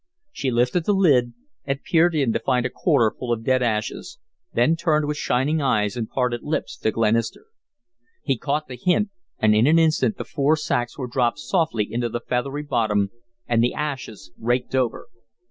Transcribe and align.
She 0.31 0.49
lifted 0.49 0.85
the 0.85 0.93
lid 0.95 1.33
and 1.63 1.83
peered 1.83 2.15
in 2.15 2.33
to 2.33 2.39
find 2.39 2.65
it 2.65 2.69
a 2.69 2.73
quarter 2.73 3.15
full 3.15 3.31
of 3.31 3.43
dead 3.43 3.61
ashes, 3.61 4.17
then 4.51 4.75
turned 4.75 5.05
with 5.07 5.15
shining 5.15 5.61
eyes 5.61 5.95
and 5.95 6.09
parted 6.09 6.41
lips 6.41 6.75
to 6.77 6.89
Glenister. 6.89 7.45
He 8.23 8.35
caught 8.35 8.65
the 8.67 8.81
hint, 8.83 9.11
and 9.37 9.53
in 9.53 9.67
an 9.67 9.77
instant 9.77 10.17
the 10.17 10.23
four 10.25 10.57
sacks 10.57 10.97
were 10.97 11.05
dropped 11.05 11.37
softly 11.37 11.83
into 11.87 12.09
the 12.09 12.19
feathery 12.21 12.63
bottom 12.63 13.11
and 13.45 13.63
the 13.63 13.75
ashes 13.75 14.31
raked 14.39 14.73
over. 14.73 15.05